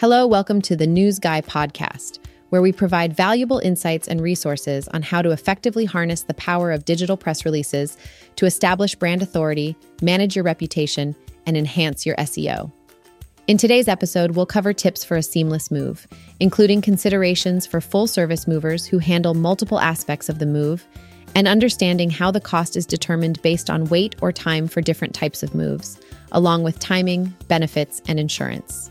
Hello, 0.00 0.26
welcome 0.26 0.62
to 0.62 0.76
the 0.76 0.86
News 0.86 1.18
Guy 1.18 1.42
podcast, 1.42 2.20
where 2.48 2.62
we 2.62 2.72
provide 2.72 3.14
valuable 3.14 3.58
insights 3.58 4.08
and 4.08 4.18
resources 4.18 4.88
on 4.88 5.02
how 5.02 5.20
to 5.20 5.30
effectively 5.30 5.84
harness 5.84 6.22
the 6.22 6.32
power 6.32 6.72
of 6.72 6.86
digital 6.86 7.18
press 7.18 7.44
releases 7.44 7.98
to 8.36 8.46
establish 8.46 8.94
brand 8.94 9.20
authority, 9.20 9.76
manage 10.00 10.34
your 10.34 10.42
reputation, 10.42 11.14
and 11.44 11.54
enhance 11.54 12.06
your 12.06 12.16
SEO. 12.16 12.72
In 13.46 13.58
today's 13.58 13.88
episode, 13.88 14.30
we'll 14.30 14.46
cover 14.46 14.72
tips 14.72 15.04
for 15.04 15.18
a 15.18 15.22
seamless 15.22 15.70
move, 15.70 16.06
including 16.40 16.80
considerations 16.80 17.66
for 17.66 17.82
full 17.82 18.06
service 18.06 18.48
movers 18.48 18.86
who 18.86 19.00
handle 19.00 19.34
multiple 19.34 19.80
aspects 19.80 20.30
of 20.30 20.38
the 20.38 20.46
move, 20.46 20.86
and 21.34 21.46
understanding 21.46 22.08
how 22.08 22.30
the 22.30 22.40
cost 22.40 22.74
is 22.74 22.86
determined 22.86 23.42
based 23.42 23.68
on 23.68 23.84
weight 23.90 24.16
or 24.22 24.32
time 24.32 24.66
for 24.66 24.80
different 24.80 25.14
types 25.14 25.42
of 25.42 25.54
moves, 25.54 26.00
along 26.32 26.62
with 26.62 26.78
timing, 26.78 27.36
benefits, 27.48 28.00
and 28.08 28.18
insurance. 28.18 28.90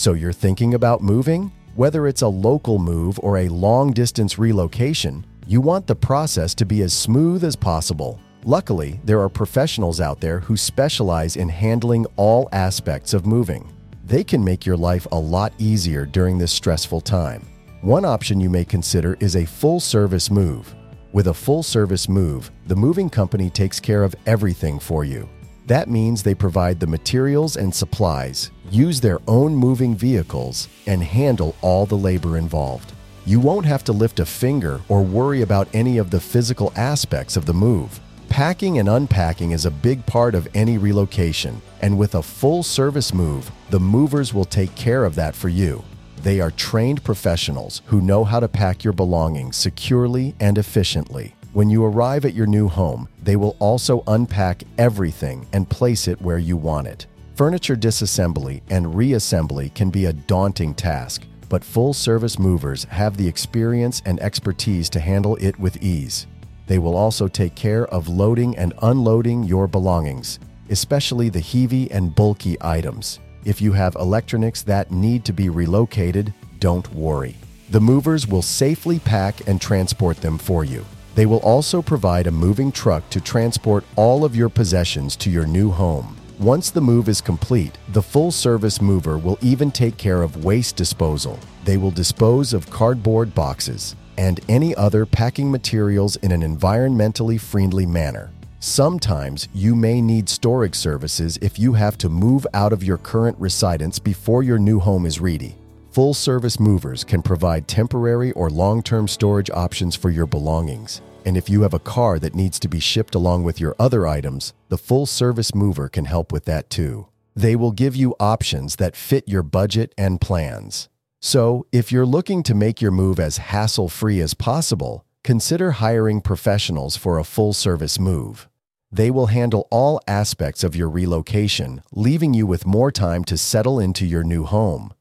So 0.00 0.14
you're 0.14 0.32
thinking 0.32 0.72
about 0.72 1.02
moving? 1.02 1.52
Whether 1.74 2.06
it's 2.06 2.22
a 2.22 2.26
local 2.26 2.78
move 2.78 3.20
or 3.22 3.36
a 3.36 3.48
long 3.50 3.92
distance 3.92 4.38
relocation, 4.38 5.26
you 5.46 5.60
want 5.60 5.86
the 5.86 5.94
process 5.94 6.54
to 6.54 6.64
be 6.64 6.80
as 6.80 6.94
smooth 6.94 7.44
as 7.44 7.54
possible. 7.54 8.18
Luckily, 8.46 8.98
there 9.04 9.20
are 9.20 9.28
professionals 9.28 10.00
out 10.00 10.18
there 10.18 10.40
who 10.40 10.56
specialize 10.56 11.36
in 11.36 11.50
handling 11.50 12.06
all 12.16 12.48
aspects 12.52 13.12
of 13.12 13.26
moving. 13.26 13.70
They 14.06 14.24
can 14.24 14.42
make 14.42 14.64
your 14.64 14.78
life 14.78 15.06
a 15.12 15.18
lot 15.18 15.52
easier 15.58 16.06
during 16.06 16.38
this 16.38 16.50
stressful 16.50 17.02
time. 17.02 17.46
One 17.82 18.06
option 18.06 18.40
you 18.40 18.48
may 18.48 18.64
consider 18.64 19.18
is 19.20 19.36
a 19.36 19.44
full 19.44 19.80
service 19.80 20.30
move. 20.30 20.74
With 21.12 21.26
a 21.26 21.34
full 21.34 21.62
service 21.62 22.08
move, 22.08 22.50
the 22.68 22.74
moving 22.74 23.10
company 23.10 23.50
takes 23.50 23.78
care 23.78 24.02
of 24.02 24.14
everything 24.24 24.78
for 24.78 25.04
you. 25.04 25.28
That 25.66 25.88
means 25.88 26.22
they 26.22 26.34
provide 26.34 26.80
the 26.80 26.86
materials 26.86 27.56
and 27.56 27.74
supplies, 27.74 28.50
use 28.70 29.00
their 29.00 29.20
own 29.28 29.54
moving 29.54 29.94
vehicles, 29.94 30.68
and 30.86 31.02
handle 31.02 31.54
all 31.62 31.86
the 31.86 31.96
labor 31.96 32.36
involved. 32.36 32.92
You 33.26 33.38
won't 33.38 33.66
have 33.66 33.84
to 33.84 33.92
lift 33.92 34.18
a 34.20 34.26
finger 34.26 34.80
or 34.88 35.02
worry 35.02 35.42
about 35.42 35.68
any 35.72 35.98
of 35.98 36.10
the 36.10 36.20
physical 36.20 36.72
aspects 36.74 37.36
of 37.36 37.46
the 37.46 37.54
move. 37.54 38.00
Packing 38.28 38.78
and 38.78 38.88
unpacking 38.88 39.50
is 39.50 39.66
a 39.66 39.70
big 39.70 40.04
part 40.06 40.34
of 40.34 40.48
any 40.54 40.78
relocation, 40.78 41.60
and 41.82 41.98
with 41.98 42.14
a 42.14 42.22
full 42.22 42.62
service 42.62 43.12
move, 43.12 43.50
the 43.70 43.80
movers 43.80 44.32
will 44.32 44.44
take 44.44 44.74
care 44.74 45.04
of 45.04 45.14
that 45.16 45.34
for 45.34 45.48
you. 45.48 45.84
They 46.22 46.40
are 46.40 46.50
trained 46.50 47.02
professionals 47.02 47.82
who 47.86 48.00
know 48.00 48.24
how 48.24 48.40
to 48.40 48.48
pack 48.48 48.84
your 48.84 48.92
belongings 48.92 49.56
securely 49.56 50.34
and 50.38 50.58
efficiently. 50.58 51.34
When 51.52 51.68
you 51.68 51.84
arrive 51.84 52.24
at 52.24 52.34
your 52.34 52.46
new 52.46 52.68
home, 52.68 53.08
they 53.24 53.34
will 53.34 53.56
also 53.58 54.04
unpack 54.06 54.62
everything 54.78 55.48
and 55.52 55.68
place 55.68 56.06
it 56.06 56.22
where 56.22 56.38
you 56.38 56.56
want 56.56 56.86
it. 56.86 57.08
Furniture 57.34 57.74
disassembly 57.74 58.62
and 58.70 58.86
reassembly 58.86 59.74
can 59.74 59.90
be 59.90 60.04
a 60.04 60.12
daunting 60.12 60.74
task, 60.74 61.24
but 61.48 61.64
full 61.64 61.92
service 61.92 62.38
movers 62.38 62.84
have 62.84 63.16
the 63.16 63.26
experience 63.26 64.00
and 64.06 64.20
expertise 64.20 64.88
to 64.90 65.00
handle 65.00 65.34
it 65.40 65.58
with 65.58 65.82
ease. 65.82 66.28
They 66.68 66.78
will 66.78 66.96
also 66.96 67.26
take 67.26 67.56
care 67.56 67.88
of 67.88 68.08
loading 68.08 68.56
and 68.56 68.72
unloading 68.82 69.42
your 69.42 69.66
belongings, 69.66 70.38
especially 70.68 71.30
the 71.30 71.40
heavy 71.40 71.90
and 71.90 72.14
bulky 72.14 72.56
items. 72.60 73.18
If 73.44 73.60
you 73.60 73.72
have 73.72 73.96
electronics 73.96 74.62
that 74.62 74.92
need 74.92 75.24
to 75.24 75.32
be 75.32 75.48
relocated, 75.48 76.32
don't 76.60 76.88
worry. 76.94 77.34
The 77.70 77.80
movers 77.80 78.28
will 78.28 78.42
safely 78.42 79.00
pack 79.00 79.48
and 79.48 79.60
transport 79.60 80.18
them 80.18 80.38
for 80.38 80.64
you. 80.64 80.84
They 81.14 81.26
will 81.26 81.38
also 81.38 81.82
provide 81.82 82.26
a 82.26 82.30
moving 82.30 82.72
truck 82.72 83.08
to 83.10 83.20
transport 83.20 83.84
all 83.96 84.24
of 84.24 84.36
your 84.36 84.48
possessions 84.48 85.16
to 85.16 85.30
your 85.30 85.46
new 85.46 85.70
home. 85.70 86.16
Once 86.38 86.70
the 86.70 86.80
move 86.80 87.08
is 87.08 87.20
complete, 87.20 87.76
the 87.88 88.02
full 88.02 88.30
service 88.30 88.80
mover 88.80 89.18
will 89.18 89.38
even 89.42 89.70
take 89.70 89.96
care 89.96 90.22
of 90.22 90.44
waste 90.44 90.76
disposal. 90.76 91.38
They 91.64 91.76
will 91.76 91.90
dispose 91.90 92.54
of 92.54 92.70
cardboard 92.70 93.34
boxes 93.34 93.94
and 94.16 94.40
any 94.48 94.74
other 94.76 95.04
packing 95.04 95.50
materials 95.50 96.16
in 96.16 96.32
an 96.32 96.40
environmentally 96.40 97.38
friendly 97.38 97.86
manner. 97.86 98.30
Sometimes 98.60 99.48
you 99.54 99.74
may 99.74 100.00
need 100.00 100.28
storage 100.28 100.74
services 100.74 101.38
if 101.40 101.58
you 101.58 101.72
have 101.74 101.96
to 101.98 102.08
move 102.08 102.46
out 102.52 102.72
of 102.72 102.84
your 102.84 102.98
current 102.98 103.36
residence 103.38 103.98
before 103.98 104.42
your 104.42 104.58
new 104.58 104.78
home 104.78 105.06
is 105.06 105.20
ready. 105.20 105.56
Full 105.92 106.14
service 106.14 106.60
movers 106.60 107.02
can 107.02 107.20
provide 107.20 107.66
temporary 107.66 108.30
or 108.32 108.48
long 108.48 108.80
term 108.80 109.08
storage 109.08 109.50
options 109.50 109.96
for 109.96 110.08
your 110.08 110.24
belongings. 110.26 111.00
And 111.24 111.36
if 111.36 111.50
you 111.50 111.62
have 111.62 111.74
a 111.74 111.80
car 111.80 112.20
that 112.20 112.34
needs 112.34 112.60
to 112.60 112.68
be 112.68 112.78
shipped 112.78 113.16
along 113.16 113.42
with 113.42 113.58
your 113.58 113.74
other 113.76 114.06
items, 114.06 114.54
the 114.68 114.78
full 114.78 115.04
service 115.04 115.52
mover 115.52 115.88
can 115.88 116.04
help 116.04 116.30
with 116.30 116.44
that 116.44 116.70
too. 116.70 117.08
They 117.34 117.56
will 117.56 117.72
give 117.72 117.96
you 117.96 118.14
options 118.20 118.76
that 118.76 118.94
fit 118.94 119.28
your 119.28 119.42
budget 119.42 119.92
and 119.98 120.20
plans. 120.20 120.88
So, 121.20 121.66
if 121.72 121.90
you're 121.90 122.06
looking 122.06 122.44
to 122.44 122.54
make 122.54 122.80
your 122.80 122.92
move 122.92 123.18
as 123.18 123.38
hassle 123.38 123.88
free 123.88 124.20
as 124.20 124.32
possible, 124.32 125.04
consider 125.24 125.72
hiring 125.72 126.20
professionals 126.20 126.96
for 126.96 127.18
a 127.18 127.24
full 127.24 127.52
service 127.52 127.98
move. 127.98 128.48
They 128.92 129.10
will 129.10 129.26
handle 129.26 129.66
all 129.72 130.00
aspects 130.06 130.62
of 130.62 130.76
your 130.76 130.88
relocation, 130.88 131.82
leaving 131.90 132.32
you 132.32 132.46
with 132.46 132.64
more 132.64 132.92
time 132.92 133.24
to 133.24 133.36
settle 133.36 133.80
into 133.80 134.06
your 134.06 134.22
new 134.22 134.44
home. 134.44 134.94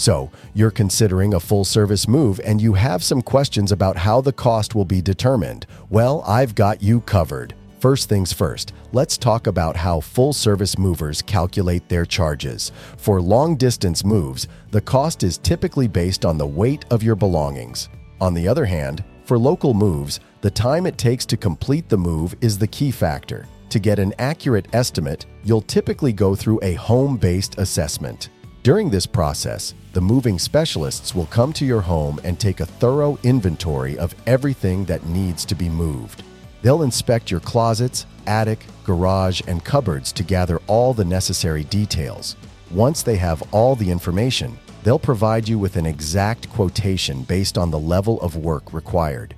So, 0.00 0.30
you're 0.54 0.70
considering 0.70 1.34
a 1.34 1.40
full 1.40 1.62
service 1.62 2.08
move 2.08 2.40
and 2.42 2.58
you 2.58 2.72
have 2.72 3.04
some 3.04 3.20
questions 3.20 3.70
about 3.70 3.98
how 3.98 4.22
the 4.22 4.32
cost 4.32 4.74
will 4.74 4.86
be 4.86 5.02
determined. 5.02 5.66
Well, 5.90 6.24
I've 6.26 6.54
got 6.54 6.82
you 6.82 7.02
covered. 7.02 7.52
First 7.80 8.08
things 8.08 8.32
first, 8.32 8.72
let's 8.92 9.18
talk 9.18 9.46
about 9.46 9.76
how 9.76 10.00
full 10.00 10.32
service 10.32 10.78
movers 10.78 11.20
calculate 11.20 11.86
their 11.90 12.06
charges. 12.06 12.72
For 12.96 13.20
long 13.20 13.56
distance 13.56 14.02
moves, 14.02 14.48
the 14.70 14.80
cost 14.80 15.22
is 15.22 15.36
typically 15.36 15.86
based 15.86 16.24
on 16.24 16.38
the 16.38 16.46
weight 16.46 16.86
of 16.90 17.02
your 17.02 17.14
belongings. 17.14 17.90
On 18.22 18.32
the 18.32 18.48
other 18.48 18.64
hand, 18.64 19.04
for 19.24 19.38
local 19.38 19.74
moves, 19.74 20.18
the 20.40 20.50
time 20.50 20.86
it 20.86 20.96
takes 20.96 21.26
to 21.26 21.36
complete 21.36 21.90
the 21.90 21.98
move 21.98 22.34
is 22.40 22.56
the 22.56 22.66
key 22.66 22.90
factor. 22.90 23.46
To 23.68 23.78
get 23.78 23.98
an 23.98 24.14
accurate 24.18 24.68
estimate, 24.72 25.26
you'll 25.44 25.60
typically 25.60 26.14
go 26.14 26.34
through 26.34 26.60
a 26.62 26.72
home 26.72 27.18
based 27.18 27.58
assessment. 27.58 28.30
During 28.62 28.90
this 28.90 29.06
process, 29.06 29.72
the 29.94 30.02
moving 30.02 30.38
specialists 30.38 31.14
will 31.14 31.24
come 31.26 31.50
to 31.54 31.64
your 31.64 31.80
home 31.80 32.20
and 32.24 32.38
take 32.38 32.60
a 32.60 32.66
thorough 32.66 33.18
inventory 33.22 33.96
of 33.96 34.14
everything 34.26 34.84
that 34.84 35.06
needs 35.06 35.46
to 35.46 35.54
be 35.54 35.70
moved. 35.70 36.24
They'll 36.60 36.82
inspect 36.82 37.30
your 37.30 37.40
closets, 37.40 38.04
attic, 38.26 38.66
garage, 38.84 39.40
and 39.46 39.64
cupboards 39.64 40.12
to 40.12 40.22
gather 40.22 40.60
all 40.66 40.92
the 40.92 41.06
necessary 41.06 41.64
details. 41.64 42.36
Once 42.70 43.02
they 43.02 43.16
have 43.16 43.42
all 43.50 43.76
the 43.76 43.90
information, 43.90 44.58
they'll 44.84 44.98
provide 44.98 45.48
you 45.48 45.58
with 45.58 45.76
an 45.76 45.86
exact 45.86 46.50
quotation 46.50 47.22
based 47.22 47.56
on 47.56 47.70
the 47.70 47.78
level 47.78 48.20
of 48.20 48.36
work 48.36 48.74
required. 48.74 49.34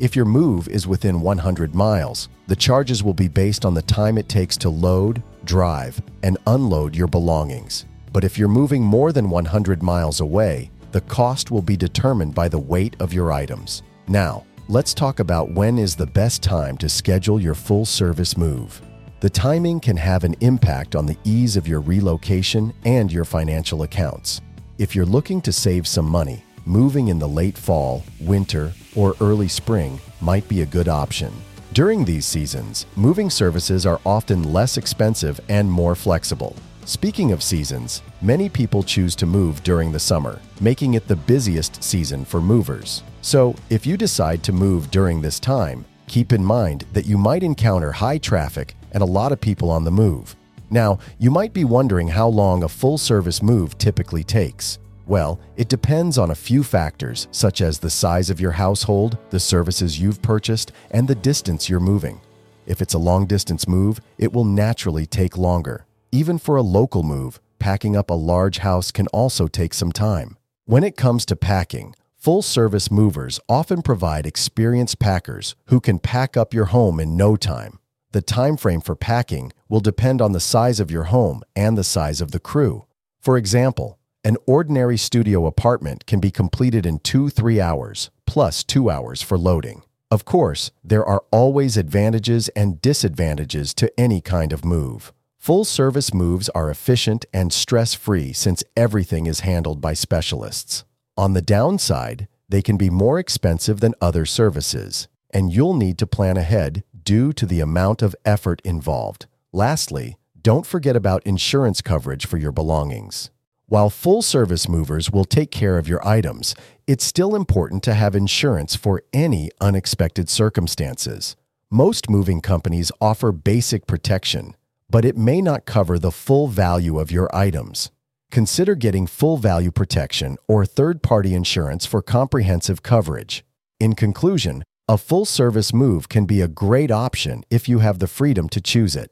If 0.00 0.16
your 0.16 0.24
move 0.24 0.66
is 0.66 0.88
within 0.88 1.20
100 1.20 1.76
miles, 1.76 2.28
the 2.48 2.56
charges 2.56 3.04
will 3.04 3.14
be 3.14 3.28
based 3.28 3.64
on 3.64 3.74
the 3.74 3.82
time 3.82 4.18
it 4.18 4.28
takes 4.28 4.56
to 4.56 4.68
load, 4.68 5.22
drive, 5.44 6.02
and 6.24 6.38
unload 6.48 6.96
your 6.96 7.06
belongings. 7.06 7.84
But 8.14 8.22
if 8.22 8.38
you're 8.38 8.46
moving 8.46 8.80
more 8.80 9.10
than 9.10 9.28
100 9.28 9.82
miles 9.82 10.20
away, 10.20 10.70
the 10.92 11.00
cost 11.00 11.50
will 11.50 11.62
be 11.62 11.76
determined 11.76 12.32
by 12.32 12.46
the 12.46 12.60
weight 12.60 12.94
of 13.00 13.12
your 13.12 13.32
items. 13.32 13.82
Now, 14.06 14.46
let's 14.68 14.94
talk 14.94 15.18
about 15.18 15.50
when 15.50 15.78
is 15.78 15.96
the 15.96 16.06
best 16.06 16.40
time 16.40 16.78
to 16.78 16.88
schedule 16.88 17.40
your 17.40 17.54
full 17.54 17.84
service 17.84 18.36
move. 18.36 18.80
The 19.18 19.28
timing 19.28 19.80
can 19.80 19.96
have 19.96 20.22
an 20.22 20.36
impact 20.42 20.94
on 20.94 21.06
the 21.06 21.18
ease 21.24 21.56
of 21.56 21.66
your 21.66 21.80
relocation 21.80 22.72
and 22.84 23.10
your 23.10 23.24
financial 23.24 23.82
accounts. 23.82 24.40
If 24.78 24.94
you're 24.94 25.06
looking 25.06 25.40
to 25.40 25.52
save 25.52 25.88
some 25.88 26.06
money, 26.08 26.44
moving 26.66 27.08
in 27.08 27.18
the 27.18 27.26
late 27.28 27.58
fall, 27.58 28.04
winter, 28.20 28.72
or 28.94 29.16
early 29.20 29.48
spring 29.48 29.98
might 30.20 30.46
be 30.46 30.62
a 30.62 30.66
good 30.66 30.86
option. 30.86 31.32
During 31.72 32.04
these 32.04 32.26
seasons, 32.26 32.86
moving 32.94 33.28
services 33.28 33.84
are 33.84 34.00
often 34.06 34.52
less 34.52 34.76
expensive 34.76 35.40
and 35.48 35.68
more 35.68 35.96
flexible. 35.96 36.54
Speaking 36.86 37.32
of 37.32 37.42
seasons, 37.42 38.02
many 38.20 38.50
people 38.50 38.82
choose 38.82 39.16
to 39.16 39.24
move 39.24 39.62
during 39.62 39.90
the 39.90 39.98
summer, 39.98 40.38
making 40.60 40.94
it 40.94 41.08
the 41.08 41.16
busiest 41.16 41.82
season 41.82 42.26
for 42.26 42.42
movers. 42.42 43.02
So, 43.22 43.54
if 43.70 43.86
you 43.86 43.96
decide 43.96 44.42
to 44.42 44.52
move 44.52 44.90
during 44.90 45.22
this 45.22 45.40
time, 45.40 45.86
keep 46.08 46.34
in 46.34 46.44
mind 46.44 46.84
that 46.92 47.06
you 47.06 47.16
might 47.16 47.42
encounter 47.42 47.90
high 47.90 48.18
traffic 48.18 48.74
and 48.92 49.02
a 49.02 49.06
lot 49.06 49.32
of 49.32 49.40
people 49.40 49.70
on 49.70 49.84
the 49.84 49.90
move. 49.90 50.36
Now, 50.68 50.98
you 51.18 51.30
might 51.30 51.54
be 51.54 51.64
wondering 51.64 52.08
how 52.08 52.28
long 52.28 52.64
a 52.64 52.68
full 52.68 52.98
service 52.98 53.42
move 53.42 53.78
typically 53.78 54.22
takes. 54.22 54.78
Well, 55.06 55.40
it 55.56 55.70
depends 55.70 56.18
on 56.18 56.32
a 56.32 56.34
few 56.34 56.62
factors, 56.62 57.28
such 57.30 57.62
as 57.62 57.78
the 57.78 57.88
size 57.88 58.28
of 58.28 58.40
your 58.40 58.52
household, 58.52 59.16
the 59.30 59.40
services 59.40 59.98
you've 59.98 60.20
purchased, 60.20 60.72
and 60.90 61.08
the 61.08 61.14
distance 61.14 61.66
you're 61.66 61.80
moving. 61.80 62.20
If 62.66 62.82
it's 62.82 62.94
a 62.94 62.98
long 62.98 63.24
distance 63.24 63.66
move, 63.66 64.02
it 64.18 64.34
will 64.34 64.44
naturally 64.44 65.06
take 65.06 65.38
longer. 65.38 65.86
Even 66.14 66.38
for 66.38 66.54
a 66.54 66.62
local 66.62 67.02
move, 67.02 67.40
packing 67.58 67.96
up 67.96 68.08
a 68.08 68.14
large 68.14 68.58
house 68.58 68.92
can 68.92 69.08
also 69.08 69.48
take 69.48 69.74
some 69.74 69.90
time. 69.90 70.36
When 70.64 70.84
it 70.84 70.96
comes 70.96 71.26
to 71.26 71.34
packing, 71.34 71.94
Full 72.24 72.40
service 72.40 72.90
movers 72.90 73.38
often 73.50 73.82
provide 73.82 74.24
experienced 74.24 74.98
packers 74.98 75.54
who 75.66 75.78
can 75.78 75.98
pack 75.98 76.38
up 76.38 76.54
your 76.54 76.64
home 76.64 76.98
in 76.98 77.18
no 77.18 77.36
time. 77.36 77.78
The 78.12 78.22
time 78.22 78.56
frame 78.56 78.80
for 78.80 78.96
packing 78.96 79.52
will 79.68 79.80
depend 79.80 80.22
on 80.22 80.32
the 80.32 80.40
size 80.40 80.80
of 80.80 80.90
your 80.90 81.04
home 81.04 81.42
and 81.54 81.76
the 81.76 81.84
size 81.84 82.22
of 82.22 82.30
the 82.30 82.40
crew. 82.40 82.86
For 83.20 83.36
example, 83.36 83.98
an 84.24 84.38
ordinary 84.46 84.96
studio 84.96 85.44
apartment 85.44 86.06
can 86.06 86.18
be 86.18 86.30
completed 86.30 86.86
in 86.86 87.00
two, 87.00 87.28
three 87.28 87.60
hours, 87.60 88.08
plus 88.26 88.64
two 88.64 88.88
hours 88.88 89.20
for 89.20 89.36
loading. 89.36 89.82
Of 90.10 90.24
course, 90.24 90.70
there 90.82 91.04
are 91.04 91.24
always 91.30 91.76
advantages 91.76 92.48
and 92.56 92.80
disadvantages 92.80 93.74
to 93.74 93.92
any 94.00 94.22
kind 94.22 94.54
of 94.54 94.64
move. 94.64 95.12
Full 95.44 95.66
service 95.66 96.14
moves 96.14 96.48
are 96.54 96.70
efficient 96.70 97.26
and 97.30 97.52
stress 97.52 97.92
free 97.92 98.32
since 98.32 98.64
everything 98.78 99.26
is 99.26 99.40
handled 99.40 99.78
by 99.78 99.92
specialists. 99.92 100.86
On 101.18 101.34
the 101.34 101.42
downside, 101.42 102.28
they 102.48 102.62
can 102.62 102.78
be 102.78 102.88
more 102.88 103.18
expensive 103.18 103.80
than 103.80 103.92
other 104.00 104.24
services, 104.24 105.06
and 105.34 105.52
you'll 105.52 105.74
need 105.74 105.98
to 105.98 106.06
plan 106.06 106.38
ahead 106.38 106.82
due 107.02 107.30
to 107.34 107.44
the 107.44 107.60
amount 107.60 108.00
of 108.00 108.16
effort 108.24 108.62
involved. 108.64 109.26
Lastly, 109.52 110.16
don't 110.40 110.64
forget 110.64 110.96
about 110.96 111.26
insurance 111.26 111.82
coverage 111.82 112.24
for 112.24 112.38
your 112.38 112.50
belongings. 112.50 113.30
While 113.66 113.90
full 113.90 114.22
service 114.22 114.66
movers 114.66 115.10
will 115.10 115.26
take 115.26 115.50
care 115.50 115.76
of 115.76 115.86
your 115.86 116.00
items, 116.08 116.54
it's 116.86 117.04
still 117.04 117.36
important 117.36 117.82
to 117.82 117.92
have 117.92 118.16
insurance 118.16 118.76
for 118.76 119.02
any 119.12 119.50
unexpected 119.60 120.30
circumstances. 120.30 121.36
Most 121.70 122.08
moving 122.08 122.40
companies 122.40 122.90
offer 122.98 123.30
basic 123.30 123.86
protection, 123.86 124.56
but 124.88 125.04
it 125.04 125.16
may 125.16 125.40
not 125.40 125.64
cover 125.64 125.98
the 125.98 126.10
full 126.10 126.48
value 126.48 126.98
of 126.98 127.10
your 127.10 127.34
items. 127.34 127.90
Consider 128.30 128.74
getting 128.74 129.06
full 129.06 129.36
value 129.36 129.70
protection 129.70 130.36
or 130.48 130.66
third 130.66 131.02
party 131.02 131.34
insurance 131.34 131.86
for 131.86 132.02
comprehensive 132.02 132.82
coverage. 132.82 133.44
In 133.78 133.94
conclusion, 133.94 134.64
a 134.88 134.98
full 134.98 135.24
service 135.24 135.72
move 135.72 136.08
can 136.08 136.26
be 136.26 136.40
a 136.40 136.48
great 136.48 136.90
option 136.90 137.42
if 137.50 137.68
you 137.68 137.78
have 137.78 138.00
the 138.00 138.06
freedom 138.06 138.48
to 138.50 138.60
choose 138.60 138.96
it. 138.96 139.10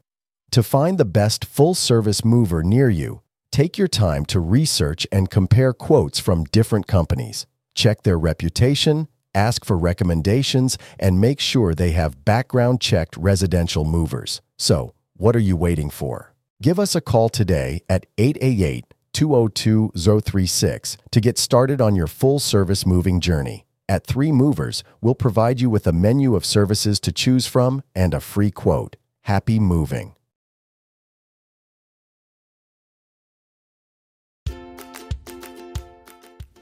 To 0.50 0.62
find 0.62 0.98
the 0.98 1.06
best 1.06 1.44
full 1.44 1.74
service 1.74 2.24
mover 2.24 2.62
near 2.62 2.90
you, 2.90 3.22
take 3.50 3.78
your 3.78 3.88
time 3.88 4.24
to 4.26 4.40
research 4.40 5.06
and 5.10 5.30
compare 5.30 5.72
quotes 5.72 6.18
from 6.18 6.44
different 6.44 6.86
companies. 6.86 7.46
Check 7.74 8.02
their 8.02 8.18
reputation, 8.18 9.08
ask 9.34 9.64
for 9.64 9.78
recommendations, 9.78 10.76
and 10.98 11.20
make 11.20 11.40
sure 11.40 11.74
they 11.74 11.92
have 11.92 12.24
background 12.24 12.80
checked 12.80 13.16
residential 13.16 13.84
movers. 13.84 14.42
So, 14.58 14.92
what 15.22 15.36
are 15.36 15.46
you 15.50 15.56
waiting 15.56 15.88
for? 15.88 16.34
Give 16.60 16.80
us 16.80 16.96
a 16.96 17.00
call 17.00 17.28
today 17.28 17.84
at 17.88 18.06
888 18.18 18.86
202 19.12 19.92
036 19.94 20.96
to 21.12 21.20
get 21.20 21.38
started 21.38 21.80
on 21.80 21.94
your 21.94 22.08
full 22.08 22.40
service 22.40 22.84
moving 22.84 23.20
journey. 23.20 23.64
At 23.88 24.04
Three 24.04 24.32
Movers, 24.32 24.82
we'll 25.00 25.14
provide 25.14 25.60
you 25.60 25.70
with 25.70 25.86
a 25.86 25.92
menu 25.92 26.34
of 26.34 26.44
services 26.44 26.98
to 26.98 27.12
choose 27.12 27.46
from 27.46 27.84
and 27.94 28.14
a 28.14 28.18
free 28.18 28.50
quote. 28.50 28.96
Happy 29.20 29.60
moving. 29.60 30.16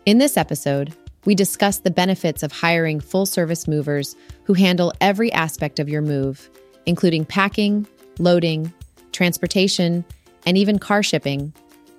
In 0.04 0.18
this 0.18 0.36
episode, 0.36 0.94
we 1.24 1.34
discuss 1.34 1.78
the 1.78 1.90
benefits 1.90 2.42
of 2.42 2.52
hiring 2.52 3.00
full 3.00 3.24
service 3.24 3.66
movers 3.66 4.16
who 4.44 4.52
handle 4.52 4.92
every 5.00 5.32
aspect 5.32 5.78
of 5.78 5.88
your 5.88 6.02
move, 6.02 6.50
including 6.84 7.24
packing, 7.24 7.86
loading, 8.20 8.72
transportation, 9.12 10.04
and 10.46 10.56
even 10.56 10.78
car 10.78 11.02
shipping 11.02 11.52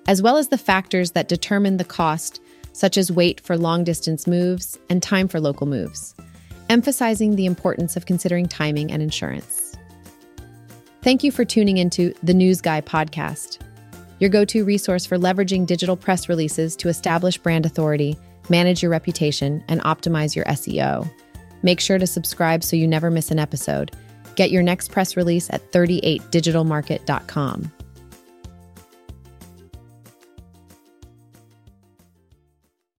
as 0.06 0.22
well 0.22 0.36
as 0.36 0.48
the 0.48 0.58
factors 0.58 1.12
that 1.12 1.28
determine 1.28 1.76
the 1.76 1.84
cost, 1.84 2.40
such 2.72 2.96
as 2.96 3.12
weight 3.12 3.40
for 3.40 3.56
long 3.56 3.84
distance 3.84 4.26
moves 4.26 4.78
and 4.88 5.02
time 5.02 5.28
for 5.28 5.40
local 5.40 5.66
moves, 5.66 6.14
emphasizing 6.68 7.36
the 7.36 7.46
importance 7.46 7.96
of 7.96 8.06
considering 8.06 8.46
timing 8.46 8.90
and 8.90 9.02
insurance. 9.02 9.76
Thank 11.02 11.24
you 11.24 11.32
for 11.32 11.44
tuning 11.44 11.78
into 11.78 12.14
the 12.22 12.34
News 12.34 12.60
Guy 12.60 12.80
podcast, 12.80 13.58
your 14.18 14.30
go 14.30 14.44
to 14.44 14.64
resource 14.64 15.04
for 15.04 15.18
leveraging 15.18 15.66
digital 15.66 15.96
press 15.96 16.28
releases 16.28 16.76
to 16.76 16.88
establish 16.88 17.38
brand 17.38 17.66
authority, 17.66 18.16
manage 18.48 18.82
your 18.82 18.90
reputation, 18.90 19.64
and 19.68 19.80
optimize 19.82 20.36
your 20.36 20.44
SEO. 20.46 21.10
Make 21.64 21.80
sure 21.80 21.98
to 21.98 22.06
subscribe 22.06 22.62
so 22.62 22.76
you 22.76 22.86
never 22.86 23.10
miss 23.10 23.30
an 23.30 23.38
episode. 23.38 23.96
Get 24.36 24.50
your 24.50 24.62
next 24.62 24.90
press 24.90 25.16
release 25.16 25.48
at 25.50 25.72
38digitalmarket.com. 25.72 27.72